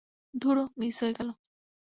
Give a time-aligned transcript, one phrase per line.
[0.33, 1.33] ধূরো, miss হয়ে গেলো।